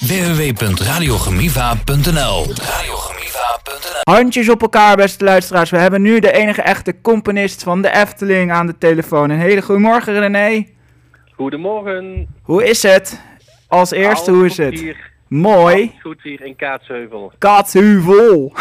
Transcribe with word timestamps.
www.radiogemiva.nl 0.00 2.46
Handjes 4.02 4.48
op 4.48 4.62
elkaar, 4.62 4.96
beste 4.96 5.24
luisteraars. 5.24 5.70
We 5.70 5.78
hebben 5.78 6.02
nu 6.02 6.18
de 6.20 6.32
enige 6.32 6.62
echte 6.62 6.94
componist 7.02 7.62
van 7.62 7.82
de 7.82 7.92
Efteling 7.94 8.52
aan 8.52 8.66
de 8.66 8.78
telefoon. 8.78 9.30
Een 9.30 9.38
hele 9.38 9.62
goede 9.62 9.80
morgen, 9.80 10.18
René. 10.18 10.66
Goedemorgen. 11.36 12.26
Hoe 12.42 12.64
is 12.68 12.82
het? 12.82 13.20
Als 13.68 13.90
eerste, 13.90 14.30
Alles 14.30 14.40
hoe 14.40 14.46
is 14.46 14.56
het? 14.56 14.80
Hier, 14.80 15.10
Mooi. 15.28 15.74
alles 15.74 15.90
goed 16.02 16.18
hier 16.22 16.44
in 16.44 16.56
Kaatsheuvel. 16.56 17.32
Kaatsheuvel. 17.38 18.52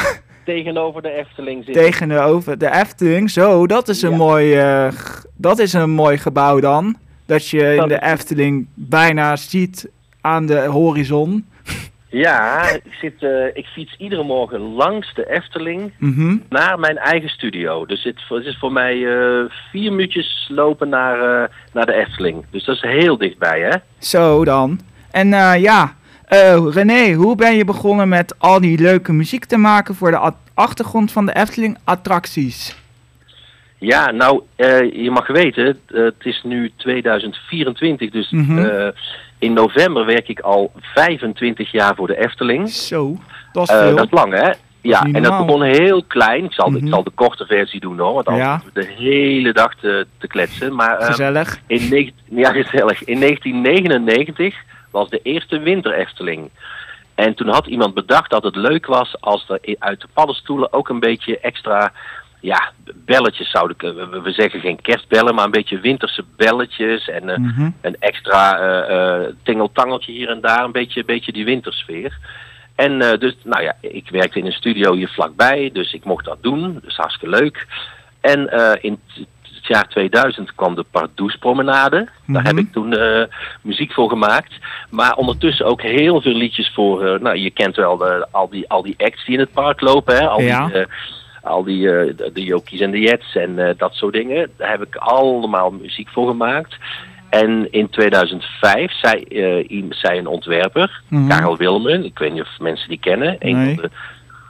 Tegenover 0.46 1.02
de 1.02 1.12
Efteling 1.12 1.64
zit 1.66 1.74
Tegenover 1.74 2.58
de 2.58 2.72
Efteling. 2.72 3.30
Zo, 3.30 3.68
dat 3.68 3.88
is 3.88 4.02
een, 4.02 4.10
Ja. 4.12 4.18
mooi, 4.18 4.54
eh, 4.56 4.88
dat 5.36 5.60
is 5.60 5.74
een 5.74 5.90
mooi 5.90 6.18
gebouw 6.18 6.60
dan. 6.60 6.96
Dat 7.26 7.48
je 7.48 7.76
in 7.76 7.88
de 7.88 8.02
Efteling 8.04 8.68
bijna 8.74 9.36
ziet 9.36 9.88
aan 10.22 10.46
de 10.46 10.60
horizon. 10.66 11.46
Ja, 12.12 12.70
ik, 12.70 12.94
zit, 13.02 13.24
eh, 13.24 13.46
ik 13.54 13.66
fiets 13.66 13.96
iedere 13.98 14.24
morgen 14.24 14.60
langs 14.60 15.14
de 15.14 15.30
Efteling 15.32 15.94
Mhm. 15.98 16.38
naar 16.50 16.80
mijn 16.80 16.98
eigen 16.98 17.30
studio. 17.30 17.86
Dus 17.86 18.04
het, 18.04 18.22
het 18.30 18.46
is 18.46 18.58
voor 18.60 18.72
mij 18.72 18.94
eh, 19.06 19.44
vier 19.72 19.92
minuutjes 19.92 20.46
lopen 20.52 20.90
naar, 20.90 21.44
eh, 21.44 21.50
naar 21.74 21.86
de 21.86 21.94
Efteling. 21.94 22.46
Dus 22.52 22.66
dat 22.66 22.76
is 22.76 22.82
heel 22.82 23.18
dichtbij, 23.18 23.60
hè? 23.62 23.76
Zo 24.00 24.46
dan. 24.46 24.80
En 25.12 25.28
ja, 25.60 25.96
René, 26.70 27.14
hoe 27.14 27.36
ben 27.36 27.56
je 27.56 27.66
begonnen 27.66 28.10
met 28.10 28.36
al 28.40 28.62
die 28.62 28.80
leuke 28.82 29.14
muziek 29.14 29.46
te 29.46 29.58
maken 29.58 29.96
voor 29.96 30.12
de 30.12 30.32
achtergrond 30.54 31.12
van 31.12 31.26
de 31.26 31.36
Efteling 31.36 31.78
attracties? 31.84 32.78
Ja, 33.78 34.12
nou, 34.12 34.42
je 34.94 35.10
mag 35.12 35.28
weten, 35.28 35.80
het 35.88 36.16
is 36.20 36.42
nu 36.44 36.72
2024, 36.76 38.10
dus 38.12 38.30
Mhm. 38.32 38.92
In 39.40 39.54
november 39.54 40.06
werk 40.06 40.28
ik 40.28 40.40
al 40.40 40.72
25 40.82 41.72
jaar 41.72 41.96
voor 41.96 42.08
de 42.08 42.18
Efteling. 42.20 42.70
Zo, 42.70 43.16
dat 43.52 43.64
is 43.70 43.76
Eh, 43.76 43.82
veel. 43.82 43.96
dat 43.96 44.06
is 44.06 44.12
lang, 44.12 44.34
hè? 44.34 44.52
Ja, 44.82 45.02
en 45.12 45.24
dat 45.24 45.46
begon 45.46 45.62
heel 45.64 46.04
klein. 46.04 46.44
Ik 46.44 46.54
zal, 46.54 46.70
Mhm. 46.70 46.86
ik 46.86 46.92
zal 46.92 47.04
de 47.04 47.10
korte 47.16 47.46
versie 47.46 47.80
doen 47.80 48.00
hoor, 48.00 48.14
want 48.14 48.28
anders 48.28 48.46
Ja. 48.48 48.62
de 48.74 48.86
hele 48.98 49.54
dag 49.54 49.76
te, 49.76 50.08
te 50.18 50.28
kletsen. 50.28 50.76
Maar 50.76 50.98
ehm, 50.98 51.06
Gezellig. 51.10 51.60
in, 51.68 52.14
ja, 52.30 52.52
gezellig. 52.62 53.04
in 53.04 53.20
1999 53.20 54.56
was 54.92 55.10
de 55.10 55.20
eerste 55.24 55.60
winter 55.60 55.94
Efteling. 55.94 56.50
En 57.16 57.34
toen 57.36 57.48
had 57.48 57.68
iemand 57.68 57.94
bedacht 57.94 58.30
dat 58.30 58.44
het 58.44 58.56
leuk 58.56 58.86
was 58.86 59.16
als 59.22 59.50
er 59.50 59.76
uit 59.80 60.02
de 60.02 60.08
paddenstoelen 60.14 60.74
ook 60.74 60.90
een 60.90 61.00
beetje 61.00 61.40
extra 61.40 61.92
ja, 62.40 62.72
belletjes 62.96 63.50
zouden 63.52 63.78
kunnen. 63.78 64.24
We, 64.24 64.32
zeggen 64.32 64.60
geen 64.60 64.82
kerstbellen, 64.82 65.36
maar 65.36 65.46
een 65.46 65.52
beetje 65.52 65.80
winterse 65.80 66.24
belletjes 66.36 67.10
en 67.10 67.30
eh, 67.30 67.38
Mhm. 67.38 67.70
een 67.82 67.96
extra 68.00 68.60
eh, 68.60 68.96
eh, 69.26 69.34
tingeltangeltje 69.44 70.12
hier 70.12 70.30
en 70.30 70.42
daar, 70.42 70.64
een 70.64 70.72
beetje, 70.72 71.00
een 71.00 71.06
beetje 71.06 71.32
die 71.32 71.46
wintersfeer. 71.46 72.18
En 72.76 73.00
dus, 73.20 73.36
nou 73.44 73.64
ja, 73.64 73.76
ik 73.82 74.10
werkte 74.10 74.40
in 74.40 74.46
een 74.46 74.52
studio 74.52 74.94
hier 74.94 75.10
vlakbij, 75.10 75.70
dus 75.74 75.94
ik 75.94 76.04
mocht 76.06 76.26
dat 76.26 76.38
doen. 76.44 76.80
Dus 76.84 76.96
hartstikke 76.96 77.36
leuk. 77.40 77.68
En 78.22 78.40
in 78.82 79.00
het 79.44 79.68
jaar 79.68 79.88
2000 79.88 80.56
kwam 80.56 80.76
de 80.76 80.86
Pardoespromenade. 80.92 81.96
Daar 82.28 82.42
Mhm. 82.42 82.46
heb 82.46 82.58
ik 82.58 82.72
toen 82.72 82.96
muziek 83.62 83.94
voor 83.94 84.10
gemaakt. 84.10 84.54
Maar 84.90 85.16
ondertussen 85.16 85.66
ook 85.66 85.82
heel 85.82 86.22
veel 86.22 86.34
liedjes 86.34 86.72
voor, 86.74 87.06
eh, 87.06 87.20
nou 87.20 87.38
je 87.38 87.52
kent 87.52 87.76
wel 87.76 87.98
de, 87.98 88.28
al, 88.32 88.50
die, 88.50 88.70
al 88.70 88.82
die 88.84 88.96
acts 88.98 89.26
die 89.26 89.34
in 89.34 89.40
het 89.40 89.52
park 89.52 89.82
lopen. 89.82 90.16
Hè? 90.16 90.28
Al 90.28 90.42
Ja. 90.42 90.68
die, 90.68 90.86
al 91.42 91.64
die 91.64 91.92
eh, 91.92 92.18
de, 92.34 92.44
Jokies 92.44 92.80
en 92.80 92.92
de 92.92 93.00
Jets 93.00 93.36
en 93.36 93.68
eh, 93.68 93.74
dat 93.78 93.94
soort 93.94 94.14
dingen. 94.14 94.52
Daar 94.58 94.70
heb 94.70 94.82
ik 94.82 94.96
allemaal 94.96 95.72
muziek 95.72 96.10
voor 96.10 96.28
gemaakt. 96.28 96.76
En 97.30 97.72
in 97.72 97.90
2005 97.90 98.92
zei, 98.92 99.24
zei 99.90 100.20
een 100.20 100.28
ontwerper, 100.28 101.02
Mhm. 101.08 101.28
Karel 101.28 101.58
Wilmen, 101.58 102.06
ik 102.06 102.20
weet 102.20 102.34
niet 102.34 102.42
of 102.42 102.60
mensen 102.60 102.90
die 102.90 103.00
kennen, 103.00 103.36
een 103.40 103.66
van 103.66 103.76
de 103.76 103.90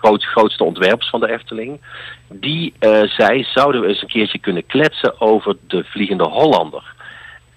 groot, 0.02 0.24
grootste 0.24 0.64
ontwerpers 0.64 1.10
van 1.10 1.20
de 1.20 1.32
Efteling, 1.32 1.82
die 2.30 2.74
zei, 3.18 3.44
zouden 3.44 3.82
we 3.82 3.88
eens 3.88 4.02
een 4.02 4.08
keertje 4.08 4.40
kunnen 4.40 4.66
kletsen 4.66 5.22
over 5.22 5.56
de 5.68 5.84
Vliegende 5.84 6.24
Hollander? 6.24 6.94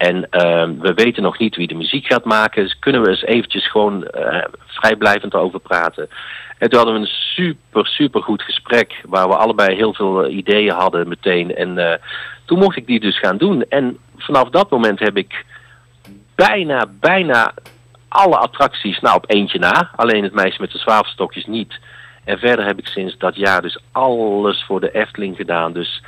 En 0.03 0.29
ehm, 0.29 0.79
we 0.79 0.93
weten 0.93 1.23
nog 1.23 1.37
niet 1.37 1.55
wie 1.55 1.67
de 1.67 1.75
muziek 1.75 2.05
gaat 2.05 2.25
maken, 2.25 2.63
dus 2.63 2.79
kunnen 2.79 3.01
we 3.01 3.09
eens 3.09 3.23
eventjes 3.23 3.71
gewoon 3.71 4.07
eh, 4.07 4.45
vrijblijvend 4.65 5.35
over 5.35 5.59
praten. 5.59 6.09
En 6.57 6.69
toen 6.69 6.77
hadden 6.77 6.95
we 6.95 7.01
een 7.01 7.15
super, 7.35 7.87
super 7.87 8.21
goed 8.21 8.41
gesprek, 8.41 9.01
waar 9.05 9.27
we 9.27 9.35
allebei 9.35 9.75
heel 9.75 9.93
veel 9.93 10.23
eh, 10.23 10.35
ideeën 10.35 10.73
hadden 10.73 11.07
meteen. 11.07 11.55
En 11.55 11.77
eh, 11.77 11.97
toen 12.45 12.59
mocht 12.59 12.77
ik 12.77 12.87
die 12.87 12.99
dus 12.99 13.19
gaan 13.19 13.37
doen. 13.37 13.65
En 13.69 13.97
vanaf 14.17 14.49
dat 14.49 14.69
moment 14.69 14.99
heb 14.99 15.17
ik 15.17 15.45
bijna, 16.35 16.85
bijna 16.99 17.53
alle 18.07 18.37
attracties, 18.37 18.99
nou 18.99 19.15
op 19.15 19.31
eentje 19.31 19.59
na, 19.59 19.91
alleen 19.95 20.23
het 20.23 20.33
meisje 20.33 20.61
met 20.61 20.71
de 20.71 20.77
zwavelstokjes 20.77 21.45
niet. 21.45 21.79
En 22.23 22.39
verder 22.39 22.65
heb 22.65 22.79
ik 22.79 22.87
sinds 22.87 23.17
dat 23.17 23.35
jaar 23.35 23.61
dus 23.61 23.79
alles 23.91 24.63
voor 24.67 24.79
de 24.79 24.91
Efteling 24.91 25.35
gedaan. 25.35 25.73
Dus 25.73 26.03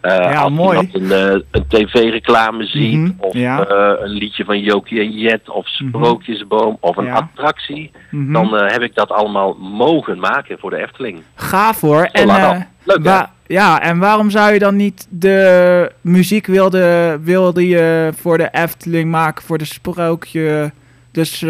eh, 0.00 0.16
Ja, 0.16 0.40
als 0.40 0.52
mooi. 0.52 0.88
een, 0.92 1.12
eh, 1.12 1.40
een 1.50 1.64
tv-reclame 1.68 2.64
ziet, 2.66 2.92
Mhm, 2.98 3.10
of 3.18 3.34
ja. 3.34 3.64
eh, 3.66 4.02
een 4.04 4.10
liedje 4.10 4.44
van 4.44 4.60
Jokie 4.60 5.00
en 5.00 5.10
Jet, 5.12 5.50
of 5.50 5.66
Sprookjesboom, 5.68 6.76
of 6.80 6.96
een 6.96 7.04
Ja. 7.04 7.14
attractie, 7.14 7.90
Mhm. 8.10 8.32
dan 8.32 8.54
heb 8.54 8.80
ik 8.82 8.94
dat 8.94 9.10
allemaal 9.10 9.54
mogen 9.60 10.18
maken 10.18 10.58
voor 10.58 10.70
de 10.70 10.76
Efteling. 10.82 11.22
Gaaf 11.34 11.80
hoor. 11.80 12.02
En. 12.12 12.66
Leuk, 12.84 13.02
wa- 13.04 13.32
ja, 13.46 13.80
en 13.80 13.98
waarom 13.98 14.30
zou 14.30 14.52
je 14.52 14.58
dan 14.58 14.76
niet 14.76 15.06
de 15.10 15.92
muziek 16.00 16.46
wilde, 16.46 17.18
wilde 17.22 17.66
je 17.68 18.12
voor 18.16 18.38
de 18.38 18.48
Efteling 18.52 19.10
maken, 19.10 19.44
voor 19.44 19.58
de 19.58 19.64
sprookje, 19.64 20.72
dus 21.12 21.44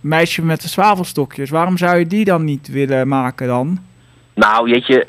meisje 0.00 0.44
met 0.44 0.62
de 0.62 0.68
zwavelstokjes? 0.68 1.50
Waarom 1.50 1.76
zou 1.76 1.98
je 1.98 2.06
die 2.06 2.24
dan 2.24 2.44
niet 2.44 2.68
willen 2.68 3.08
maken 3.08 3.46
dan? 3.46 3.78
Nou, 4.34 4.70
weet 4.70 4.86
je, 4.86 5.06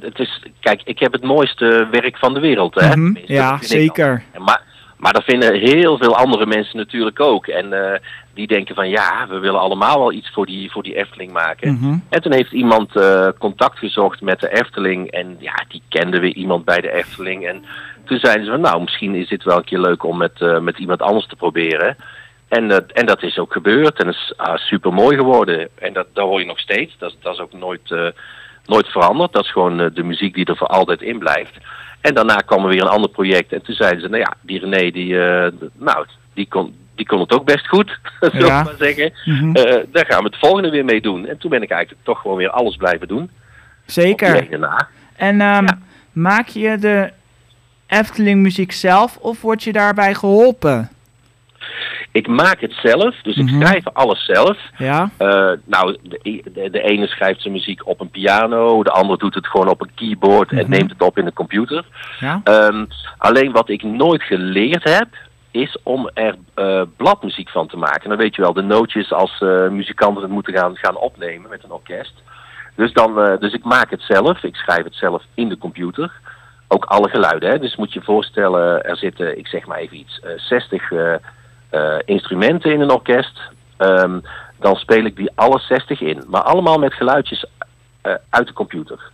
het 0.00 0.18
is, 0.18 0.42
kijk, 0.60 0.80
ik 0.84 0.98
heb 0.98 1.12
het 1.12 1.22
mooiste 1.22 1.88
werk 1.90 2.16
van 2.18 2.34
de 2.34 2.40
wereld, 2.40 2.74
hè? 2.74 2.96
Mhm, 2.96 3.16
Ja, 3.26 3.58
zeker. 3.60 4.22
Maar, 4.38 4.62
maar 4.96 5.12
dat 5.12 5.24
vinden 5.24 5.54
heel 5.60 5.98
veel 5.98 6.16
andere 6.16 6.46
mensen 6.46 6.76
natuurlijk 6.76 7.20
ook. 7.20 7.46
En 7.46 7.72
eh, 7.72 7.98
die 8.34 8.46
denken 8.46 8.74
van 8.74 8.88
ja, 8.88 9.26
we 9.28 9.38
willen 9.38 9.60
allemaal 9.60 9.98
wel 9.98 10.12
iets 10.12 10.30
voor 10.32 10.46
die, 10.46 10.70
voor 10.70 10.82
die 10.82 10.96
Efteling 10.96 11.32
maken. 11.32 11.72
Mhm. 11.72 11.96
En 12.08 12.22
toen 12.22 12.32
heeft 12.32 12.52
iemand 12.52 12.96
eh, 12.96 13.28
contact 13.38 13.78
gezocht 13.78 14.20
met 14.20 14.40
de 14.40 14.52
Efteling. 14.60 15.10
En 15.10 15.36
ja, 15.38 15.64
die 15.68 15.82
kende 15.88 16.20
weer 16.20 16.34
iemand 16.34 16.64
bij 16.64 16.80
de 16.80 16.92
Efteling. 16.92 17.46
En 17.46 17.64
toen 18.04 18.18
zeiden 18.18 18.44
ze 18.44 18.50
van 18.50 18.60
nou, 18.60 18.80
misschien 18.80 19.14
is 19.14 19.28
dit 19.28 19.44
wel 19.44 19.56
een 19.56 19.64
keer 19.64 19.80
leuk 19.80 20.04
om 20.04 20.16
met, 20.16 20.40
eh, 20.40 20.58
met 20.58 20.78
iemand 20.78 21.02
anders 21.02 21.26
te 21.26 21.36
proberen. 21.36 21.96
En, 22.48 22.70
eh, 22.70 22.76
en 22.92 23.06
dat 23.06 23.22
is 23.22 23.38
ook 23.38 23.52
gebeurd. 23.52 23.98
En 23.98 24.04
dat 24.06 24.14
is 24.14 24.32
ah, 24.36 24.56
super 24.56 24.92
mooi 24.92 25.16
geworden. 25.16 25.68
En 25.74 25.92
dat, 25.92 26.06
dat 26.12 26.24
hoor 26.24 26.40
je 26.40 26.46
nog 26.46 26.58
steeds. 26.58 26.94
Dat, 26.98 27.14
dat 27.22 27.34
is 27.34 27.40
ook 27.40 27.52
nooit, 27.52 27.90
eh, 27.90 28.06
nooit 28.66 28.86
veranderd. 28.86 29.32
Dat 29.32 29.44
is 29.44 29.52
gewoon 29.52 29.80
eh, 29.80 29.86
de 29.94 30.02
muziek 30.02 30.34
die 30.34 30.44
er 30.44 30.56
voor 30.56 30.66
altijd 30.66 31.02
in 31.02 31.18
blijft. 31.18 31.52
En 32.00 32.14
daarna 32.14 32.36
kwam 32.36 32.62
er 32.62 32.68
weer 32.68 32.82
een 32.82 32.88
ander 32.88 33.10
project. 33.10 33.52
En 33.52 33.62
toen 33.62 33.74
zeiden 33.74 34.00
ze, 34.00 34.08
nou 34.08 34.20
ja, 34.20 34.34
die 34.40 34.58
René, 34.60 34.90
die, 34.90 35.20
eh, 35.20 35.52
nou, 35.74 36.06
die, 36.34 36.48
kon, 36.48 36.74
die 36.94 37.06
kon 37.06 37.20
het 37.20 37.32
ook 37.32 37.44
best 37.44 37.68
goed, 37.68 37.98
Ja. 38.20 38.28
we 38.30 38.46
maar 38.64 38.74
zeggen. 38.78 39.12
Mhm. 39.24 39.52
Daar 39.92 40.06
gaan 40.06 40.22
we 40.22 40.28
het 40.28 40.38
volgende 40.38 40.70
weer 40.70 40.84
mee 40.84 41.00
doen. 41.00 41.26
En 41.26 41.38
toen 41.38 41.50
ben 41.50 41.62
ik 41.62 41.70
eigenlijk 41.70 42.04
toch 42.04 42.20
gewoon 42.20 42.36
weer 42.36 42.50
alles 42.50 42.76
blijven 42.76 43.08
doen. 43.08 43.30
Zeker. 43.86 44.48
En 45.16 45.40
ehm, 45.40 45.64
Ja. 45.64 45.78
maak 46.12 46.48
je 46.48 46.78
de 46.78 47.10
Efteling 47.86 48.42
muziek 48.42 48.72
zelf 48.72 49.16
of 49.16 49.40
word 49.40 49.62
je 49.62 49.72
daarbij 49.72 50.14
geholpen? 50.14 50.88
Ik 52.12 52.26
maak 52.26 52.60
het 52.60 52.72
zelf, 52.82 53.14
dus 53.22 53.36
Mhm. 53.36 53.48
ik 53.48 53.62
schrijf 53.66 53.84
alles 53.92 54.24
zelf. 54.24 54.58
Ja? 54.78 55.10
Eh, 55.16 55.50
nou, 55.64 55.96
de, 56.02 56.42
de, 56.52 56.70
de 56.70 56.82
ene 56.82 57.06
schrijft 57.06 57.40
zijn 57.40 57.52
muziek 57.54 57.86
op 57.86 58.00
een 58.00 58.10
piano, 58.10 58.82
de 58.82 58.90
andere 58.90 59.18
doet 59.18 59.34
het 59.34 59.46
gewoon 59.46 59.68
op 59.68 59.80
een 59.82 59.90
keyboard 59.94 60.50
en 60.50 60.56
Mhm. 60.58 60.70
neemt 60.70 60.90
het 60.90 61.02
op 61.02 61.18
in 61.18 61.24
de 61.24 61.32
computer. 61.32 61.84
Ja? 62.20 62.40
Ehm, 62.44 62.84
alleen 63.18 63.52
wat 63.52 63.68
ik 63.68 63.82
nooit 63.82 64.22
geleerd 64.22 64.84
heb, 64.84 65.08
is 65.50 65.76
om 65.82 66.10
er 66.14 66.34
eh, 66.54 66.82
bladmuziek 66.96 67.48
van 67.48 67.66
te 67.68 67.76
maken. 67.76 68.08
Dan 68.08 68.18
weet 68.18 68.34
je 68.36 68.42
wel, 68.42 68.52
de 68.52 68.62
nootjes 68.62 69.12
als 69.12 69.40
eh, 69.40 69.68
muzikanten 69.68 70.22
het 70.22 70.30
moeten 70.30 70.54
gaan, 70.58 70.76
gaan 70.76 70.96
opnemen 70.96 71.50
met 71.50 71.64
een 71.64 71.70
orkest. 71.70 72.14
Dus, 72.76 72.92
dan, 72.92 73.36
dus 73.40 73.52
ik 73.52 73.64
maak 73.64 73.90
het 73.90 74.02
zelf, 74.02 74.42
ik 74.42 74.54
schrijf 74.56 74.84
het 74.84 74.94
zelf 74.94 75.22
in 75.34 75.48
de 75.48 75.58
computer. 75.58 76.12
Ook 76.68 76.84
alle 76.84 77.08
geluiden, 77.08 77.50
hè. 77.50 77.58
dus 77.58 77.76
moet 77.76 77.92
je 77.92 77.98
je 77.98 78.04
voorstellen, 78.04 78.82
er 78.84 78.96
zitten, 78.96 79.38
ik 79.38 79.46
zeg 79.46 79.66
maar 79.66 79.78
even 79.78 79.96
iets, 79.96 80.20
eh 80.20 80.30
60 80.36 80.90
eh, 80.92 81.12
eh, 81.14 81.18
instrumenten 82.04 82.72
in 82.72 82.80
een 82.80 82.90
orkest. 82.90 83.40
Ehm, 83.76 84.18
dan 84.58 84.76
speel 84.76 85.04
ik 85.04 85.16
die 85.16 85.30
alle 85.34 85.58
60 85.58 86.00
in. 86.00 86.22
Maar 86.26 86.42
allemaal 86.42 86.78
met 86.78 86.94
geluidjes 86.94 87.46
eh, 88.00 88.14
uit 88.30 88.46
de 88.46 88.52
computer. 88.52 89.10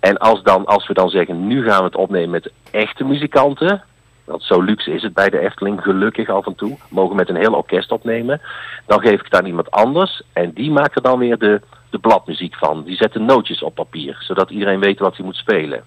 En 0.00 0.18
als, 0.18 0.42
dan, 0.42 0.66
als 0.66 0.86
we 0.86 0.94
dan 0.94 1.08
zeggen, 1.08 1.46
nu 1.46 1.64
gaan 1.64 1.78
we 1.78 1.84
het 1.84 1.96
opnemen 1.96 2.30
met 2.30 2.50
echte 2.70 3.04
muzikanten. 3.04 3.82
Want 4.24 4.42
zo 4.42 4.62
luxe 4.62 4.92
is 4.92 5.02
het 5.02 5.14
bij 5.14 5.28
de 5.28 5.38
Efteling, 5.38 5.82
gelukkig 5.82 6.28
af 6.28 6.46
en 6.46 6.54
toe. 6.54 6.76
Mogen 6.88 7.16
met 7.16 7.28
een 7.28 7.36
heel 7.36 7.52
orkest 7.54 7.92
opnemen. 7.92 8.40
Dan 8.86 9.00
geef 9.00 9.18
ik 9.18 9.24
het 9.24 9.34
aan 9.34 9.46
iemand 9.46 9.70
anders. 9.70 10.22
En 10.32 10.52
die 10.52 10.70
maakt 10.70 10.96
er 10.96 11.02
dan 11.02 11.18
weer 11.18 11.38
de, 11.38 11.60
de 11.90 11.98
bladmuziek 11.98 12.54
van. 12.56 12.84
Die 12.84 12.96
zet 12.96 13.12
de 13.12 13.18
nootjes 13.18 13.62
op 13.62 13.74
papier. 13.74 14.16
Zodat 14.20 14.50
iedereen 14.50 14.80
weet 14.80 14.98
wat 14.98 15.16
hij 15.16 15.24
moet 15.24 15.36
spelen. 15.36 15.82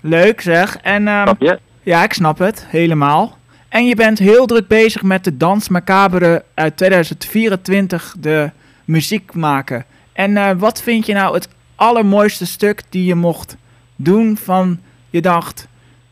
Leuk 0.00 0.40
zeg. 0.40 0.76
En 0.76 1.08
ehm, 1.08 1.22
Snap 1.22 1.40
je? 1.40 1.58
ja, 1.82 2.02
ik 2.02 2.12
snap 2.12 2.38
het 2.38 2.66
helemaal. 2.68 3.36
En 3.68 3.86
je 3.86 3.94
bent 3.94 4.18
heel 4.18 4.46
druk 4.46 4.68
bezig 4.68 5.02
met 5.02 5.24
de 5.24 5.36
Dans 5.36 5.68
Macabre 5.68 6.44
uit 6.54 6.76
2024, 6.76 8.14
de 8.18 8.50
muziek 8.84 9.34
maken. 9.34 9.84
En 10.12 10.36
eh, 10.36 10.50
wat 10.56 10.82
vind 10.82 11.06
je 11.06 11.12
nou 11.14 11.34
het 11.34 11.48
allermooiste 11.74 12.46
stuk 12.46 12.82
die 12.88 13.04
je 13.04 13.14
mocht 13.14 13.56
doen 13.96 14.36
van 14.36 14.80
je 15.10 15.20
dacht... 15.20 15.66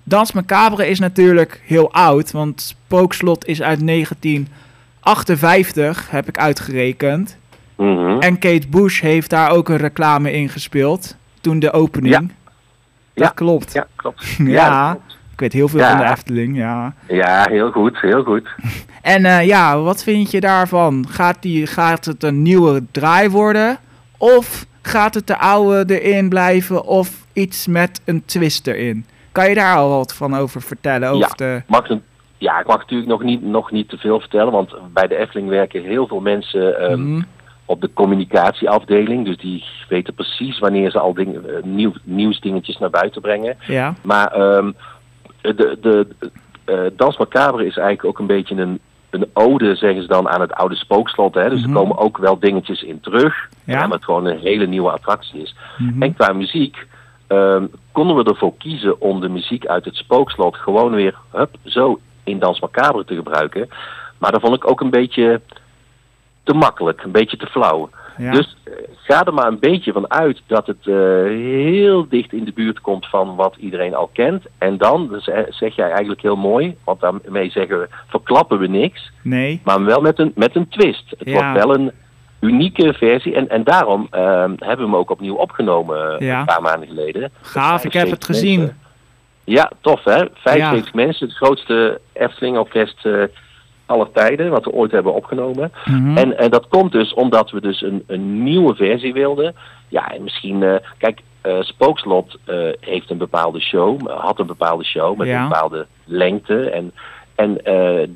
Dans 0.08 0.32
Macabre 0.32 0.88
is 0.88 0.98
natuurlijk 0.98 1.60
heel 1.64 1.92
oud, 1.92 2.30
want 2.30 2.60
Spookslot 2.60 3.46
is 3.46 3.62
uit 3.62 3.86
1958, 3.86 6.10
heb 6.10 6.28
ik 6.28 6.38
uitgerekend. 6.38 7.36
Mhm. 7.76 8.18
En 8.20 8.38
Kate 8.38 8.68
Bush 8.68 9.00
heeft 9.00 9.30
daar 9.30 9.50
ook 9.50 9.68
een 9.68 9.76
reclame 9.76 10.32
in 10.32 10.48
gespeeld, 10.48 11.16
toen 11.40 11.58
de 11.58 11.72
opening. 11.72 12.14
Ja. 12.14 12.20
Dat 12.20 12.30
Ja. 13.14 13.28
klopt. 13.28 13.72
Ja, 13.72 13.86
klopt. 13.96 14.36
Ja. 14.44 14.88
dat 14.92 15.00
klopt. 15.02 15.18
Ik 15.36 15.42
weet 15.42 15.52
heel 15.52 15.68
veel 15.68 15.80
Ja. 15.80 15.88
van 15.96 16.06
de 16.06 16.12
Efteling, 16.12 16.56
ja. 16.56 16.94
ja, 17.08 17.46
heel 17.50 17.70
goed, 17.70 18.00
heel 18.00 18.22
goed. 18.22 18.48
En 19.02 19.24
eh, 19.24 19.46
ja, 19.46 19.78
wat 19.80 20.02
vind 20.02 20.30
je 20.30 20.40
daarvan? 20.40 21.06
Gaat, 21.08 21.42
die, 21.42 21.66
gaat 21.66 22.04
het 22.04 22.22
een 22.22 22.42
nieuwe 22.42 22.82
draai 22.90 23.28
worden? 23.30 23.78
Of 24.18 24.66
gaat 24.82 25.14
het 25.14 25.26
de 25.26 25.38
oude 25.38 26.00
erin 26.00 26.28
blijven? 26.28 26.84
Of 26.84 27.26
iets 27.32 27.66
met 27.66 28.00
een 28.04 28.24
twist 28.24 28.66
erin? 28.66 29.06
Kan 29.32 29.48
je 29.48 29.54
daar 29.54 29.76
al 29.76 29.90
wat 29.90 30.14
van 30.14 30.36
over 30.36 30.62
vertellen? 30.62 31.08
Over 31.08 31.20
Ja. 31.28 31.34
de... 31.36 31.62
Mag 31.66 31.88
een, 31.90 32.02
ja, 32.38 32.60
ik 32.60 32.66
mag 32.66 32.78
natuurlijk 32.78 33.08
nog 33.10 33.22
niet, 33.22 33.42
nog 33.42 33.70
niet 33.70 33.88
te 33.88 33.96
veel 33.96 34.20
vertellen, 34.20 34.52
want 34.52 34.74
bij 34.92 35.06
de 35.06 35.16
Efteling 35.16 35.48
werken 35.48 35.82
heel 35.82 36.06
veel 36.06 36.20
mensen 36.20 36.80
ehm, 36.80 37.00
Mhm. 37.12 37.22
op 37.64 37.80
de 37.80 37.90
communicatieafdeling. 37.94 39.24
Dus 39.24 39.36
die 39.36 39.64
weten 39.88 40.14
precies 40.14 40.58
wanneer 40.58 40.90
ze 40.90 40.98
al 40.98 41.14
dingen, 41.14 41.56
eh, 41.56 41.62
nieuw, 41.62 41.92
nieuwsdingetjes 42.02 42.78
naar 42.78 42.90
buiten 42.90 43.20
brengen. 43.22 43.56
Ja, 43.66 43.94
Maar 44.02 44.32
ehm, 44.32 44.72
de, 45.54 45.78
de, 45.80 46.06
eh 46.64 46.80
Dans 46.96 47.16
Macabre 47.16 47.66
is 47.66 47.76
eigenlijk 47.76 48.04
ook 48.04 48.18
een 48.18 48.26
beetje 48.36 48.54
een, 48.54 48.80
een 49.10 49.30
ode, 49.32 49.74
zeggen 49.74 50.02
ze 50.02 50.08
dan, 50.08 50.28
aan 50.28 50.40
het 50.40 50.52
oude 50.52 50.74
spookslot. 50.74 51.34
Hè? 51.34 51.48
Dus 51.50 51.60
Mhm. 51.60 51.68
er 51.70 51.76
komen 51.76 51.98
ook 51.98 52.18
wel 52.18 52.38
dingetjes 52.38 52.82
in 52.82 53.00
terug. 53.00 53.48
Ja. 53.64 53.78
Ja. 53.80 53.88
het 53.88 54.04
gewoon 54.04 54.24
een 54.26 54.38
hele 54.38 54.66
nieuwe 54.66 54.90
attractie 54.90 55.42
is. 55.42 55.54
Mhm. 55.78 56.02
En 56.02 56.14
qua 56.14 56.32
muziek 56.32 56.86
ehm, 57.26 57.66
konden 57.92 58.16
we 58.16 58.24
ervoor 58.24 58.56
kiezen 58.58 59.00
om 59.00 59.20
de 59.20 59.28
muziek 59.28 59.66
uit 59.66 59.84
het 59.84 59.96
spookslot 59.96 60.56
gewoon 60.56 60.94
weer 60.94 61.14
hup, 61.32 61.56
zo 61.64 61.98
in 62.24 62.38
Dans 62.38 62.60
Macabre 62.60 63.04
te 63.04 63.14
gebruiken. 63.14 63.68
Maar 64.18 64.32
dat 64.32 64.40
vond 64.40 64.54
ik 64.54 64.70
ook 64.70 64.80
een 64.80 64.90
beetje 64.90 65.40
te 66.42 66.54
makkelijk, 66.54 67.02
een 67.02 67.10
beetje 67.10 67.36
te 67.36 67.46
flauw. 67.46 67.90
Ja. 68.18 68.30
Dus 68.30 68.56
eh, 68.64 68.72
ga 68.94 69.24
er 69.24 69.34
maar 69.34 69.46
een 69.46 69.58
beetje 69.58 69.92
van 69.92 70.10
uit 70.10 70.42
dat 70.46 70.66
het 70.66 70.86
eh, 70.86 70.94
heel 71.24 72.06
dicht 72.08 72.32
in 72.32 72.44
de 72.44 72.52
buurt 72.52 72.80
komt 72.80 73.06
van 73.06 73.36
wat 73.36 73.56
iedereen 73.58 73.94
al 73.94 74.10
kent. 74.12 74.44
En 74.58 74.76
dan 74.78 75.08
dus, 75.08 75.24
zeg 75.48 75.76
jij 75.76 75.90
eigenlijk 75.90 76.22
heel 76.22 76.36
mooi, 76.36 76.76
want 76.84 77.00
daarmee 77.00 77.50
zeggen 77.50 77.78
we, 77.78 77.88
verklappen 78.06 78.58
we 78.58 78.66
niks, 78.66 79.12
nee. 79.22 79.60
maar 79.64 79.84
wel 79.84 80.00
met 80.00 80.18
een, 80.18 80.32
met 80.34 80.56
een 80.56 80.68
twist. 80.68 81.10
Het 81.18 81.28
Ja. 81.28 81.32
wordt 81.32 81.64
wel 81.64 81.74
een 81.74 81.92
unieke 82.40 82.92
versie 82.94 83.34
en, 83.34 83.48
en 83.48 83.64
daarom 83.64 84.06
eh, 84.10 84.20
hebben 84.40 84.76
we 84.76 84.82
hem 84.82 84.96
ook 84.96 85.10
opnieuw 85.10 85.34
opgenomen 85.34 86.24
Ja. 86.24 86.38
een 86.40 86.46
paar 86.46 86.62
maanden 86.62 86.88
geleden. 86.88 87.30
Gaaf, 87.40 87.84
ik 87.84 87.92
heb 87.92 88.10
het 88.10 88.24
75 88.24 88.26
gezien. 88.26 88.58
mensen. 88.58 88.78
Ja, 89.44 89.70
tof 89.80 90.04
hè? 90.04 90.24
75 90.34 90.94
mensen, 90.94 91.26
het 91.26 91.36
grootste 91.36 92.00
Efteling-orkest 92.12 93.06
eh 93.06 93.22
aller 93.86 94.10
tijden, 94.12 94.50
wat 94.50 94.64
we 94.64 94.72
ooit 94.72 94.90
hebben 94.92 95.14
opgenomen. 95.14 95.72
Mhm. 95.84 96.16
En, 96.16 96.38
en 96.38 96.50
dat 96.50 96.68
komt 96.68 96.92
dus 96.92 97.14
omdat 97.14 97.50
we 97.50 97.60
dus 97.60 97.82
een, 97.82 98.04
een 98.06 98.42
nieuwe 98.42 98.74
versie 98.74 99.12
wilden. 99.12 99.54
Ja, 99.88 100.12
en 100.12 100.22
misschien, 100.22 100.62
eh, 100.62 100.74
kijk, 100.98 101.20
eh, 101.40 101.60
Spookslot 101.60 102.38
eh, 102.44 102.56
heeft 102.80 103.10
een 103.10 103.18
bepaalde 103.18 103.60
show, 103.60 104.08
had 104.08 104.38
een 104.38 104.46
bepaalde 104.46 104.84
show 104.84 105.16
met 105.18 105.26
Ja. 105.28 105.42
een 105.42 105.48
bepaalde 105.48 105.86
lengte. 106.04 106.70
En, 106.70 106.92
en 107.34 107.54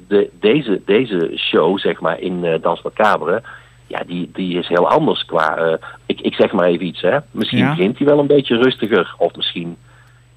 de, 0.08 0.30
deze, 0.40 0.82
deze 0.84 1.32
show, 1.36 1.78
zeg 1.78 2.00
maar, 2.00 2.20
in 2.20 2.58
Dans 2.62 2.82
Macabre, 2.82 3.42
ja, 3.86 4.02
die, 4.06 4.30
die 4.32 4.58
is 4.58 4.68
heel 4.68 4.88
anders 4.88 5.24
qua, 5.24 5.78
ik, 6.06 6.20
ik 6.20 6.34
zeg 6.34 6.52
maar 6.52 6.66
even 6.66 6.86
iets, 6.86 7.00
hè. 7.00 7.18
Misschien 7.30 7.58
Ja. 7.58 7.70
begint 7.70 7.98
hij 7.98 8.06
wel 8.06 8.18
een 8.18 8.26
beetje 8.26 8.56
rustiger, 8.56 9.14
of 9.18 9.36
misschien 9.36 9.76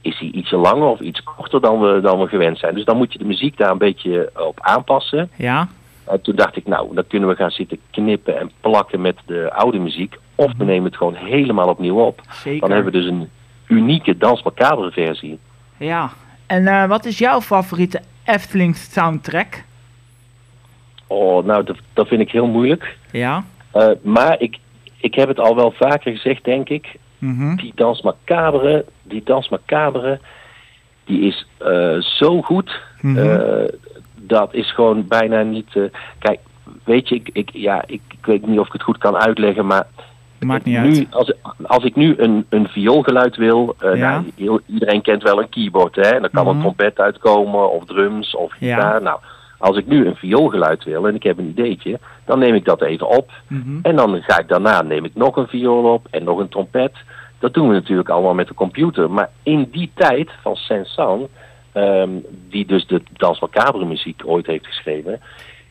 is 0.04 0.20
hij 0.20 0.30
ietsje 0.34 0.58
langer 0.58 0.88
of 0.88 1.00
iets 1.00 1.24
korter 1.24 1.62
dan 1.62 1.80
we, 1.80 2.02
dan 2.02 2.20
we 2.20 2.28
gewend 2.28 2.58
zijn. 2.58 2.74
Dus 2.76 2.86
dan 2.86 2.98
moet 2.98 3.14
je 3.14 3.20
de 3.20 3.26
muziek 3.26 3.58
daar 3.58 3.72
een 3.72 3.78
beetje 3.78 4.32
op 4.36 4.60
aanpassen. 4.62 5.30
Ja, 5.36 5.68
En 6.06 6.22
toen 6.22 6.36
dacht 6.36 6.56
ik, 6.56 6.68
nou, 6.68 6.96
dan 6.96 7.08
kunnen 7.08 7.30
we 7.30 7.36
gaan 7.36 7.52
zitten 7.52 7.80
knippen 7.92 8.40
en 8.40 8.52
plakken 8.62 9.02
met 9.02 9.16
de 9.26 9.54
oude 9.54 9.80
muziek. 9.80 10.16
Of 10.36 10.52
we 10.58 10.64
nemen 10.64 10.84
het 10.86 10.98
gewoon 10.98 11.16
helemaal 11.16 11.68
opnieuw 11.68 12.00
op. 12.00 12.22
zeker. 12.32 12.60
Dan 12.60 12.72
hebben 12.72 12.92
we 12.94 13.00
dus 13.00 13.08
een 13.10 13.30
unieke 13.68 14.18
Dans 14.18 14.44
Macabre 14.44 14.92
versie. 14.92 15.40
Ja. 15.78 16.10
En 16.46 16.68
eh, 16.68 16.86
wat 16.88 17.06
is 17.06 17.18
jouw 17.18 17.42
favoriete 17.42 18.02
Efteling 18.26 18.76
soundtrack? 18.76 19.64
Oh, 21.08 21.46
nou, 21.46 21.64
dat, 21.64 21.78
dat 21.94 22.08
vind 22.08 22.22
ik 22.22 22.32
heel 22.32 22.48
moeilijk. 22.48 22.98
Ja. 23.12 23.44
Eh, 23.72 23.88
maar 24.02 24.40
ik, 24.40 24.58
ik 24.98 25.16
heb 25.16 25.28
het 25.28 25.40
al 25.40 25.56
wel 25.56 25.72
vaker 25.72 26.12
gezegd, 26.12 26.44
denk 26.44 26.70
ik. 26.70 26.88
Mhm. 27.24 27.56
Die 27.56 27.72
Dans 27.76 28.02
Macabre, 28.02 28.86
die 29.04 29.22
Dans 29.24 29.50
Macabre, 29.50 30.20
die 31.06 31.22
is 31.22 31.48
eh, 31.58 31.98
zo 32.00 32.42
goed. 32.42 32.82
Mhm. 33.02 33.18
Eh, 33.18 33.68
dat 34.16 34.54
is 34.54 34.74
gewoon 34.74 35.08
bijna 35.08 35.42
niet... 35.42 35.76
eh, 35.76 35.84
kijk, 36.20 36.40
weet 36.84 37.10
je, 37.10 37.16
ik, 37.16 37.30
ik, 37.34 37.50
ja, 37.54 37.84
ik, 37.86 38.02
ik 38.10 38.26
weet 38.26 38.48
niet 38.48 38.60
of 38.60 38.68
ik 38.68 38.74
het 38.74 38.84
goed 38.84 38.98
kan 38.98 39.16
uitleggen, 39.18 39.66
maar... 39.66 39.88
Maakt 40.40 40.66
niet 40.66 40.80
nu, 40.80 40.96
uit. 40.96 41.08
Als, 41.10 41.34
als 41.64 41.84
ik 41.84 41.96
nu 41.96 42.16
een, 42.18 42.46
een 42.50 42.68
vioolgeluid 42.68 43.36
wil, 43.36 43.76
Ja. 43.80 44.24
nou, 44.38 44.60
iedereen 44.68 45.02
kent 45.02 45.24
wel 45.24 45.42
een 45.42 45.50
keyboard, 45.50 45.96
hè? 45.96 46.02
En 46.02 46.22
dan 46.22 46.30
kan 46.32 46.46
Mhm. 46.46 46.56
een 46.56 46.62
trompet 46.62 47.00
uitkomen, 47.00 47.72
of 47.72 47.86
drums, 47.86 48.36
of 48.36 48.54
Ja. 48.60 48.76
gitaar. 48.76 49.02
Nou, 49.02 49.20
als 49.64 49.78
ik 49.78 49.88
nu 49.88 50.06
een 50.06 50.16
vioolgeluid 50.16 50.84
wil 50.84 51.08
en 51.08 51.16
ik 51.16 51.24
heb 51.24 51.38
een 51.38 51.50
ideetje, 51.50 52.00
dan 52.26 52.40
neem 52.40 52.56
ik 52.56 52.66
dat 52.66 52.82
even 52.82 53.08
op. 53.08 53.32
Mhm. 53.48 53.80
En 53.82 53.96
dan 53.96 54.22
ga 54.22 54.40
ik 54.40 54.48
daarna 54.48 54.82
neem 54.82 55.06
ik 55.06 55.16
nog 55.16 55.36
een 55.36 55.48
viool 55.48 55.94
op 55.94 56.08
en 56.10 56.24
nog 56.24 56.40
een 56.40 56.50
trompet. 56.50 56.92
Dat 57.40 57.54
doen 57.54 57.68
we 57.68 57.74
natuurlijk 57.74 58.10
allemaal 58.10 58.34
met 58.34 58.48
de 58.48 58.54
computer. 58.54 59.12
Maar 59.12 59.30
in 59.44 59.70
die 59.72 59.92
tijd 59.94 60.30
van 60.42 60.56
Saint-Saëns, 60.56 61.28
ehm, 61.72 62.10
die 62.50 62.66
dus 62.66 62.88
de 62.88 63.02
Dans 63.14 63.40
Macabre 63.40 63.86
muziek 63.86 64.22
ooit 64.26 64.46
heeft 64.46 64.66
geschreven, 64.66 65.22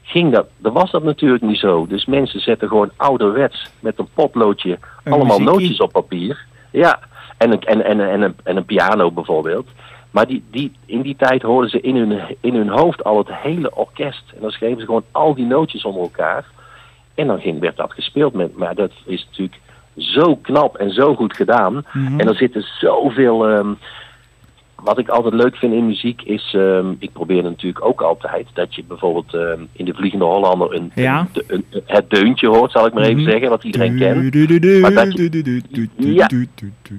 ging 0.03 0.33
dat, 0.33 0.47
dan 0.57 0.73
was 0.73 0.91
dat 0.91 1.03
natuurlijk 1.03 1.43
niet 1.43 1.59
zo. 1.59 1.87
Dus 1.87 2.05
mensen 2.05 2.41
zetten 2.41 2.69
gewoon 2.69 2.91
ouderwets 2.97 3.71
met 3.81 3.99
een 3.99 4.09
potloodje 4.15 4.79
Een 5.05 5.13
allemaal 5.13 5.41
nootjes 5.41 5.79
op 5.79 5.93
papier. 5.93 6.47
Ja, 6.71 7.01
en 7.37 7.53
een, 7.53 7.63
en, 7.63 7.85
en, 7.85 8.01
en, 8.11 8.23
een, 8.23 8.37
en 8.45 8.57
een 8.57 8.65
piano 8.65 9.11
bijvoorbeeld. 9.11 9.69
Maar 10.13 10.27
die, 10.27 10.43
die, 10.51 10.73
in 10.87 11.03
die 11.03 11.17
tijd 11.17 11.43
hoorden 11.43 11.71
ze 11.71 11.81
in 11.81 11.97
hun, 11.97 12.21
in 12.41 12.55
hun 12.55 12.69
hoofd 12.69 13.05
al 13.05 13.19
het 13.19 13.29
hele 13.31 13.75
orkest. 13.75 14.23
En 14.35 14.41
dan 14.41 14.51
schreven 14.51 14.79
ze 14.81 14.87
gewoon 14.87 15.05
al 15.11 15.35
die 15.35 15.47
nootjes 15.47 15.85
onder 15.85 16.03
elkaar. 16.03 16.45
En 17.15 17.27
dan 17.27 17.41
ging, 17.41 17.61
werd 17.61 17.77
dat 17.77 17.93
gespeeld. 17.93 18.35
Met, 18.35 18.57
maar 18.57 18.75
dat 18.75 18.93
is 19.07 19.27
natuurlijk 19.31 19.59
zo 19.97 20.37
knap 20.37 20.77
en 20.77 20.91
zo 20.91 21.15
goed 21.15 21.37
gedaan. 21.37 21.85
Mhm. 21.93 22.21
En 22.21 22.29
er 22.29 22.35
zitten 22.35 22.63
zoveel. 22.81 23.49
ehm 23.49 23.69
wat 24.83 24.99
ik 24.99 25.09
altijd 25.09 25.35
leuk 25.35 25.57
vind 25.57 25.73
in 25.73 25.87
muziek 25.87 26.23
is. 26.23 26.55
ehm, 26.57 26.87
ik 26.99 27.13
probeer 27.13 27.43
natuurlijk 27.43 27.85
ook 27.85 28.01
altijd. 28.03 28.47
dat 28.55 28.75
je 28.75 28.85
bijvoorbeeld 28.85 29.35
ehm, 29.35 29.61
in 29.73 29.85
de 29.85 29.95
Vliegende 29.95 30.25
Hollander. 30.25 30.75
Een, 30.75 30.93
Ja. 30.95 31.19
een- 31.33 31.43
een- 31.47 31.65
een- 31.71 31.83
het 31.87 32.11
deuntje 32.11 32.49
hoort, 32.49 32.71
zal 32.73 32.87
ik 32.87 32.93
maar 32.93 33.03
even 33.03 33.23
Mhm. 33.23 33.31
zeggen. 33.31 33.49
Wat 33.49 33.65
iedereen 33.65 33.99
kent. 33.99 34.33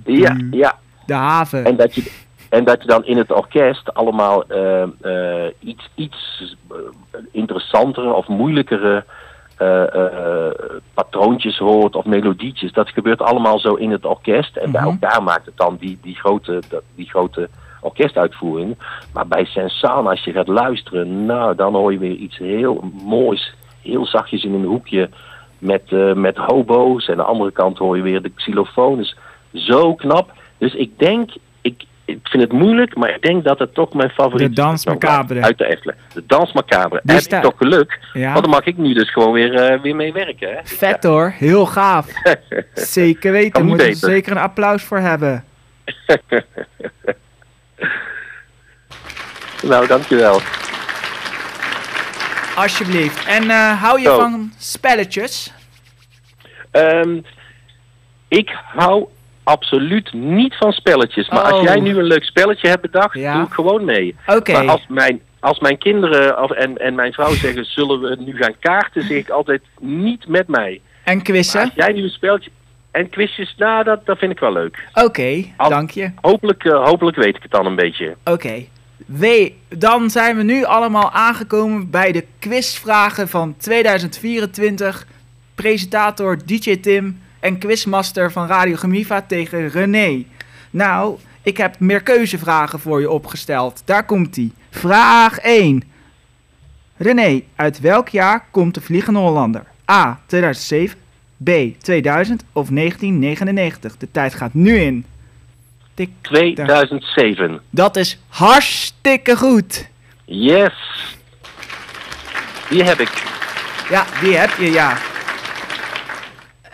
Ja, 0.06 0.38
ja. 0.52 0.80
De 1.06 1.14
haven. 1.14 1.66
En 1.66 1.76
dat 1.76 1.96
je, 1.96 2.12
en 2.54 2.64
dat 2.64 2.82
je 2.82 2.88
dan 2.88 3.06
in 3.06 3.18
het 3.18 3.32
orkest 3.32 3.94
allemaal 3.94 4.44
ehm, 4.48 4.90
eh, 5.02 5.46
iets, 5.60 5.90
iets 5.96 6.56
eh, 6.72 6.78
interessantere 7.32 8.14
of 8.14 8.28
moeilijkere 8.28 9.04
eh, 9.58 9.96
eh, 9.96 10.52
patroontjes 10.94 11.58
hoort 11.58 11.96
of 11.96 12.06
melodietjes. 12.06 12.72
Dat 12.72 12.90
gebeurt 12.90 13.22
allemaal 13.22 13.60
zo 13.60 13.74
in 13.74 13.92
het 13.92 14.06
orkest. 14.06 14.58
En 14.58 14.72
bij 14.72 14.82
Mhm. 14.82 14.90
elkaar 14.92 15.24
maakt 15.24 15.46
het 15.46 15.58
dan 15.58 15.78
die, 15.80 15.98
die, 16.02 16.16
grote, 16.16 16.62
die 16.96 17.10
grote 17.10 17.50
orkestuitvoering. 17.82 18.78
Maar 19.14 19.28
bij 19.28 19.46
Sensaan, 19.46 20.08
als 20.08 20.24
je 20.24 20.32
gaat 20.32 20.48
luisteren, 20.48 21.26
nou, 21.26 21.56
dan 21.56 21.74
hoor 21.74 21.92
je 21.92 21.98
weer 21.98 22.16
iets 22.16 22.38
heel 22.38 22.92
moois. 23.04 23.54
Heel 23.82 24.06
zachtjes 24.06 24.44
in 24.44 24.54
een 24.54 24.64
hoekje 24.66 25.10
met, 25.60 25.82
eh, 25.92 26.14
met 26.14 26.38
hobo's. 26.38 27.06
En 27.06 27.12
aan 27.14 27.18
de 27.18 27.24
andere 27.32 27.52
kant 27.52 27.78
hoor 27.78 27.96
je 27.98 28.04
weer 28.04 28.22
de 28.22 28.34
xylofoon. 28.36 28.98
Dus 28.98 29.16
zo 29.54 29.96
knap. 29.96 30.32
Dus 30.58 30.74
ik 30.74 31.00
denk, 31.00 31.30
ik, 32.06 32.16
ik 32.16 32.28
vind 32.30 32.44
het 32.44 32.52
moeilijk, 32.52 32.96
maar 32.96 33.10
ik 33.16 33.22
denk 33.22 33.44
dat 33.44 33.60
het 33.60 33.74
toch 33.74 33.94
mijn 33.94 34.10
favoriet 34.10 34.48
De 34.56 34.62
Dans 34.62 34.86
Macabre. 34.86 35.42
Uit 35.42 35.58
de 35.58 35.66
Efteling. 35.66 36.00
De 36.14 36.24
Dans 36.28 36.54
Macabre. 36.54 37.00
Die 37.04 37.14
Heb 37.16 37.24
sta- 37.24 37.38
ik 37.38 37.44
toch 37.44 37.58
geluk? 37.58 38.00
Ja. 38.14 38.32
Want 38.32 38.42
dan 38.44 38.54
mag 38.54 38.64
ik 38.64 38.78
nu 38.78 38.94
dus 38.94 39.12
gewoon 39.12 39.32
weer, 39.32 39.54
eh, 39.56 39.82
weer 39.82 39.96
mee 39.96 40.14
werken. 40.14 40.50
Hè? 40.50 40.60
Vet 40.64 41.04
hoor, 41.04 41.34
heel 41.38 41.66
gaaf. 41.66 42.08
Zeker 42.74 43.32
weten, 43.32 43.66
moeten 43.66 43.86
we 43.86 43.92
beter. 43.94 44.10
zeker 44.10 44.32
een 44.32 44.38
applaus 44.38 44.84
voor 44.84 45.00
hebben. 45.00 45.44
Nou, 49.64 49.88
dankjewel. 49.88 50.40
Alsjeblieft. 52.56 53.26
En 53.26 53.50
eh, 53.50 53.82
hou 53.82 54.00
je 54.00 54.06
Zo. 54.08 54.16
van 54.20 54.52
spelletjes? 54.58 55.54
Ehm, 56.72 57.20
ik 58.28 58.52
hou 58.76 59.08
absoluut 59.44 60.14
niet 60.14 60.56
van 60.56 60.72
spelletjes. 60.72 61.30
Maar 61.30 61.42
als 61.42 61.60
Oh. 61.60 61.64
jij 61.64 61.80
nu 61.80 61.98
een 61.98 62.04
leuk 62.04 62.24
spelletje 62.24 62.68
hebt 62.68 62.82
bedacht, 62.82 63.14
Ja. 63.20 63.34
doe 63.34 63.46
ik 63.46 63.54
gewoon 63.54 63.86
mee. 63.86 64.16
Maar 64.26 64.68
als 64.68 64.86
mijn, 64.88 65.22
als 65.40 65.60
mijn 65.60 65.78
kinderen 65.78 66.44
of, 66.44 66.52
en, 66.52 66.78
en 66.78 66.96
mijn 66.96 67.14
vrouw 67.14 67.34
zeggen, 67.34 67.66
zullen 67.76 68.00
we 68.02 68.16
nu 68.20 68.36
gaan 68.38 68.56
kaarten, 68.60 69.02
zeg 69.04 69.18
ik 69.18 69.30
altijd 69.30 69.62
niet 69.80 70.28
met 70.28 70.48
mij. 70.48 70.82
En 71.04 71.22
quizzen? 71.22 71.62
Als 71.62 71.72
jij 71.76 71.92
nu 71.94 72.04
een 72.04 72.10
speltje 72.10 72.50
en 72.92 73.10
quizjes, 73.10 73.54
nou, 73.58 73.84
dat, 73.84 74.06
dat 74.06 74.18
vind 74.18 74.32
ik 74.32 74.40
wel 74.40 74.54
leuk. 74.54 74.88
Oké, 74.94 75.44
dank 75.58 75.92
je. 75.92 76.12
Hopelijk, 76.22 76.64
eh, 76.66 76.84
hopelijk 76.86 77.18
weet 77.18 77.36
ik 77.36 77.42
het 77.42 77.52
dan 77.52 77.66
een 77.66 77.76
beetje. 77.76 78.16
Oké. 78.24 78.66
W, 79.06 79.26
dan 79.70 80.10
zijn 80.10 80.38
we 80.38 80.44
nu 80.44 80.64
allemaal 80.64 81.12
aangekomen 81.12 81.90
bij 81.90 82.12
de 82.12 82.26
quizvragen 82.40 83.28
van 83.28 83.56
2024. 83.58 85.06
Presentator 85.56 86.38
DJ 86.46 86.78
Tim 86.78 87.22
en 87.44 87.58
quizmaster 87.58 88.32
van 88.32 88.48
Radio 88.48 88.76
Gemiva 88.76 89.22
tegen 89.22 89.70
René. 89.70 90.24
Nou, 90.70 91.18
ik 91.42 91.58
heb 91.58 91.80
meer 91.80 92.02
keuzevragen 92.02 92.80
voor 92.80 93.00
je 93.00 93.10
opgesteld. 93.10 93.82
Daar 93.86 94.06
komt 94.06 94.38
ie. 94.38 94.54
Vraag 94.70 95.38
1. 95.38 95.84
René, 96.98 97.42
uit 97.56 97.80
welk 97.80 98.10
jaar 98.10 98.46
komt 98.52 98.74
de 98.74 98.82
Vliegende 98.82 99.20
Hollander? 99.20 99.64
A. 99.92 100.20
2007, 100.26 100.98
B. 101.44 101.50
2000 101.82 102.44
of 102.54 102.68
1999? 102.68 103.98
De 103.98 104.12
tijd 104.12 104.34
gaat 104.34 104.54
nu 104.54 104.78
in. 104.78 105.06
Tik. 105.94 106.10
2007. 106.22 107.62
Dat 107.70 107.96
is 107.96 108.20
hartstikke 108.28 109.38
goed. 109.38 109.88
Yes. 110.26 110.74
Die 112.70 112.84
heb 112.84 113.00
ik. 113.00 113.24
Ja, 113.90 114.06
die 114.22 114.38
heb 114.38 114.50
je, 114.58 114.72
ja. 114.72 114.98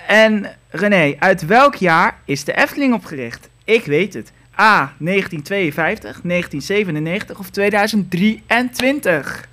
En 0.10 0.46
René, 0.70 1.16
uit 1.20 1.46
welk 1.46 1.76
jaar 1.76 2.18
is 2.26 2.44
de 2.44 2.54
Efteling 2.54 2.94
opgericht? 2.94 3.50
Ik 3.64 3.86
weet 3.86 4.14
het. 4.14 4.34
A. 4.60 4.94
1952, 4.98 6.02
1997 6.02 7.40
of 7.40 7.50
2023? 7.50 9.48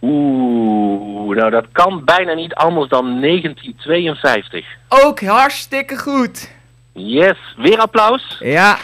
Oeh, 0.00 1.36
nou 1.36 1.50
dat 1.50 1.66
kan 1.72 2.04
bijna 2.04 2.34
niet 2.34 2.54
anders 2.54 2.88
dan 2.88 3.20
1952. 3.20 4.66
Ook 4.88 5.20
hartstikke 5.20 5.98
goed. 5.98 6.50
Yes. 6.92 7.54
Weer 7.56 7.78
applaus. 7.78 8.38
Ja. 8.40 8.78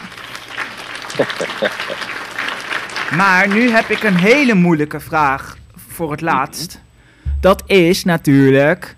maar 3.16 3.48
nu 3.48 3.70
heb 3.70 3.88
ik 3.88 4.02
een 4.02 4.16
hele 4.16 4.54
moeilijke 4.54 5.00
vraag 5.00 5.56
voor 5.74 6.10
het 6.10 6.20
laatst. 6.20 6.82
Dat 7.40 7.62
is 7.66 8.04
natuurlijk... 8.04 8.96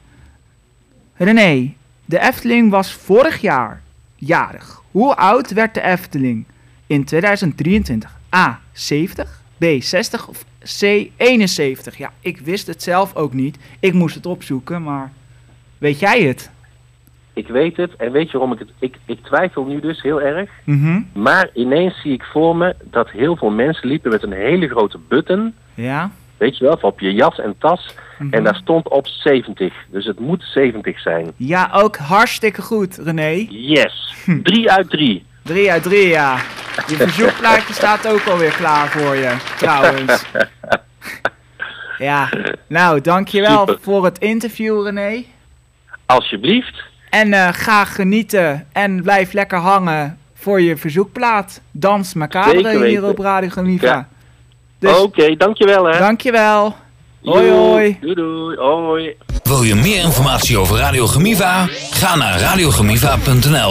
René, 1.22 1.72
de 2.04 2.18
Efteling 2.20 2.70
was 2.70 2.92
vorig 2.92 3.40
jaar 3.40 3.82
jarig. 4.16 4.82
Hoe 4.90 5.16
oud 5.16 5.52
werd 5.52 5.74
de 5.74 5.82
Efteling 5.82 6.46
in 6.86 7.04
2023? 7.04 8.18
A. 8.34 8.60
70, 8.72 9.42
B. 9.58 9.64
60 9.78 10.28
of 10.28 10.44
C. 10.78 11.10
71? 11.16 11.96
Ja, 11.96 12.12
ik 12.20 12.38
wist 12.38 12.66
het 12.66 12.82
zelf 12.82 13.16
ook 13.16 13.32
niet. 13.32 13.58
Ik 13.80 13.92
moest 13.92 14.14
het 14.14 14.26
opzoeken, 14.26 14.82
maar 14.82 15.12
weet 15.78 15.98
jij 15.98 16.22
het? 16.22 16.50
Ik 17.32 17.48
weet 17.48 17.76
het. 17.76 17.96
En 17.96 18.12
weet 18.12 18.30
je 18.30 18.38
waarom 18.38 18.52
ik 18.52 18.58
het... 18.58 18.70
Ik, 18.78 18.96
ik 19.06 19.24
twijfel 19.24 19.64
nu 19.64 19.80
dus 19.80 20.02
heel 20.02 20.20
erg. 20.20 20.50
Mhm. 20.64 21.00
Maar 21.12 21.50
ineens 21.54 22.00
zie 22.00 22.12
ik 22.12 22.22
voor 22.22 22.56
me 22.56 22.76
dat 22.84 23.10
heel 23.10 23.36
veel 23.36 23.50
mensen 23.50 23.88
liepen 23.88 24.10
met 24.10 24.22
een 24.22 24.32
hele 24.32 24.68
grote 24.68 24.98
button. 25.08 25.54
Ja. 25.74 26.10
Weet 26.40 26.58
je 26.58 26.64
wel, 26.64 26.78
op 26.80 27.00
je 27.00 27.12
jas 27.12 27.38
en 27.38 27.54
tas. 27.58 27.94
Mhm. 28.18 28.34
En 28.34 28.44
daar 28.44 28.54
stond 28.54 28.88
op 28.88 29.06
70. 29.06 29.74
Dus 29.88 30.04
het 30.04 30.20
moet 30.20 30.42
70 30.54 31.00
zijn. 31.00 31.32
Ja, 31.36 31.70
ook 31.72 31.96
hartstikke 31.96 32.62
goed, 32.62 32.96
René. 32.96 33.46
Yes. 33.48 34.14
Hm. 34.24 34.42
3 34.42 34.70
uit 34.70 34.90
3. 34.90 35.24
3 35.42 35.70
uit 35.70 35.82
3, 35.82 36.08
ja. 36.08 36.36
Je 36.86 36.96
verzoekplaatje 37.06 37.72
staat 37.72 38.08
ook 38.08 38.26
alweer 38.26 38.52
klaar 38.52 38.88
voor 38.88 39.14
je, 39.14 39.36
trouwens. 39.56 40.24
Ja, 41.98 42.28
nou, 42.66 43.00
dankjewel 43.00 43.58
Super. 43.58 43.78
voor 43.80 44.04
het 44.04 44.18
interview, 44.18 44.84
René. 44.84 45.24
Alsjeblieft. 46.06 46.82
En 47.10 47.32
eh, 47.32 47.48
ga 47.52 47.84
genieten 47.84 48.66
en 48.72 49.02
blijf 49.02 49.32
lekker 49.32 49.58
hangen 49.58 50.18
voor 50.34 50.60
je 50.60 50.76
verzoekplaat. 50.76 51.60
Dans 51.70 52.14
Macabre 52.14 52.86
hier 52.86 53.04
op 53.04 53.18
Radio 53.18 53.48
Geniva. 53.48 53.86
Ja. 53.86 54.08
Dus 54.80 54.96
Oké, 54.98 55.36
dankjewel 55.36 55.84
hè. 55.84 55.98
dankjewel. 55.98 56.74
Hoi, 57.24 57.50
hoi. 57.50 57.98
Doei 58.00 58.14
doei. 58.14 58.56
Hoi. 58.56 59.16
Wil 59.42 59.62
je 59.62 59.74
meer 59.74 60.02
informatie 60.04 60.58
over 60.58 60.76
Radio 60.76 61.06
Gemiva? 61.06 61.66
Ga 61.90 62.16
naar 62.16 62.40
radiogemiva.nl 62.40 63.68